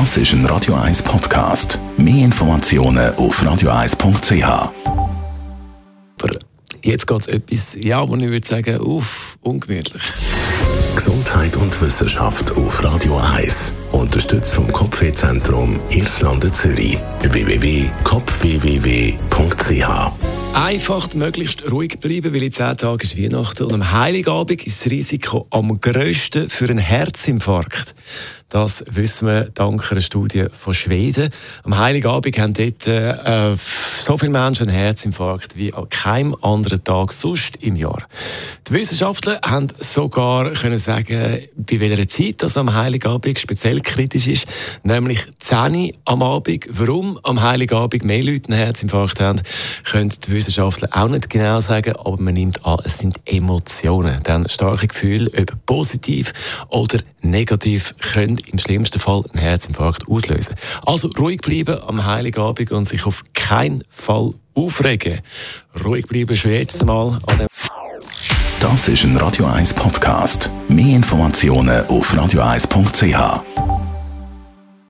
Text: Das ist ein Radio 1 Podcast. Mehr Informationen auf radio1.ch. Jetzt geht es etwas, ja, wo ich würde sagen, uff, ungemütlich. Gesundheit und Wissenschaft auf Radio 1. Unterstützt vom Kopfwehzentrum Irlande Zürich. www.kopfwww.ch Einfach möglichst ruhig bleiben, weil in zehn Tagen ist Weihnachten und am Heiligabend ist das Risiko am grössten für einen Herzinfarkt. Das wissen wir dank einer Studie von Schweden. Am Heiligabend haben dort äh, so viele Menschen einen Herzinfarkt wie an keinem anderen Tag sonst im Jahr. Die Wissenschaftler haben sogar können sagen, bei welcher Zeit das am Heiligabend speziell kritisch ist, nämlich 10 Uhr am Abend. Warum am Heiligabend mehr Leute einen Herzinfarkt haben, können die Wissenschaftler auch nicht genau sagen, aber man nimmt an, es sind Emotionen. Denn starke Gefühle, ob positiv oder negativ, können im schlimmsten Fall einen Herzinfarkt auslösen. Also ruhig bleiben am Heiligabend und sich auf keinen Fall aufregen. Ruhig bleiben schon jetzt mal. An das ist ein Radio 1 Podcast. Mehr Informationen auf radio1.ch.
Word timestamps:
Das 0.00 0.16
ist 0.16 0.32
ein 0.32 0.44
Radio 0.46 0.74
1 0.74 1.04
Podcast. 1.04 1.78
Mehr 1.96 2.24
Informationen 2.24 3.14
auf 3.14 3.40
radio1.ch. 3.40 4.72
Jetzt 6.82 7.06
geht 7.06 7.20
es 7.20 7.26
etwas, 7.28 7.76
ja, 7.80 8.08
wo 8.08 8.16
ich 8.16 8.28
würde 8.28 8.44
sagen, 8.44 8.80
uff, 8.80 9.38
ungemütlich. 9.40 10.02
Gesundheit 10.96 11.54
und 11.54 11.80
Wissenschaft 11.80 12.50
auf 12.56 12.82
Radio 12.82 13.16
1. 13.36 13.72
Unterstützt 13.92 14.52
vom 14.54 14.66
Kopfwehzentrum 14.72 15.78
Irlande 15.90 16.50
Zürich. 16.52 16.98
www.kopfwww.ch 17.22 19.14
Einfach 20.54 21.12
möglichst 21.14 21.68
ruhig 21.72 21.98
bleiben, 21.98 22.32
weil 22.32 22.44
in 22.44 22.52
zehn 22.52 22.76
Tagen 22.76 23.02
ist 23.02 23.20
Weihnachten 23.20 23.64
und 23.64 23.74
am 23.74 23.90
Heiligabend 23.90 24.64
ist 24.64 24.80
das 24.86 24.92
Risiko 24.92 25.48
am 25.50 25.80
grössten 25.80 26.48
für 26.48 26.66
einen 26.66 26.78
Herzinfarkt. 26.78 27.96
Das 28.50 28.84
wissen 28.88 29.26
wir 29.26 29.50
dank 29.52 29.90
einer 29.90 30.00
Studie 30.00 30.46
von 30.52 30.72
Schweden. 30.72 31.28
Am 31.64 31.76
Heiligabend 31.76 32.38
haben 32.38 32.54
dort 32.54 32.86
äh, 32.86 33.56
so 34.04 34.18
viele 34.18 34.32
Menschen 34.32 34.68
einen 34.68 34.76
Herzinfarkt 34.76 35.56
wie 35.56 35.72
an 35.72 35.88
keinem 35.88 36.36
anderen 36.42 36.84
Tag 36.84 37.10
sonst 37.10 37.56
im 37.56 37.74
Jahr. 37.74 38.06
Die 38.68 38.74
Wissenschaftler 38.74 39.40
haben 39.42 39.68
sogar 39.78 40.50
können 40.52 40.76
sagen, 40.76 41.40
bei 41.56 41.80
welcher 41.80 42.06
Zeit 42.06 42.42
das 42.42 42.58
am 42.58 42.74
Heiligabend 42.74 43.38
speziell 43.40 43.80
kritisch 43.80 44.28
ist, 44.28 44.46
nämlich 44.82 45.22
10 45.38 45.74
Uhr 45.74 45.90
am 46.04 46.22
Abend. 46.22 46.66
Warum 46.70 47.18
am 47.22 47.40
Heiligabend 47.42 48.04
mehr 48.04 48.22
Leute 48.22 48.50
einen 48.52 48.58
Herzinfarkt 48.62 49.20
haben, 49.20 49.40
können 49.84 50.10
die 50.10 50.32
Wissenschaftler 50.32 50.90
auch 50.92 51.08
nicht 51.08 51.30
genau 51.30 51.60
sagen, 51.60 51.96
aber 51.96 52.20
man 52.20 52.34
nimmt 52.34 52.64
an, 52.66 52.80
es 52.84 52.98
sind 52.98 53.16
Emotionen. 53.24 54.22
Denn 54.24 54.46
starke 54.50 54.86
Gefühle, 54.88 55.30
ob 55.40 55.64
positiv 55.64 56.34
oder 56.68 56.98
negativ, 57.22 57.94
können 58.12 58.36
im 58.52 58.58
schlimmsten 58.58 58.98
Fall 58.98 59.24
einen 59.32 59.40
Herzinfarkt 59.42 60.06
auslösen. 60.06 60.56
Also 60.84 61.08
ruhig 61.18 61.40
bleiben 61.40 61.78
am 61.86 62.04
Heiligabend 62.04 62.70
und 62.70 62.86
sich 62.86 63.06
auf 63.06 63.22
keinen 63.32 63.82
Fall 63.94 64.32
aufregen. 64.54 65.20
Ruhig 65.84 66.06
bleiben 66.06 66.36
schon 66.36 66.50
jetzt 66.50 66.84
mal. 66.84 67.18
An 67.26 67.46
das 68.60 68.88
ist 68.88 69.04
ein 69.04 69.16
Radio 69.16 69.44
1 69.46 69.74
Podcast. 69.74 70.50
Mehr 70.68 70.96
Informationen 70.96 71.86
auf 71.88 72.12
radio1.ch. 72.14 73.42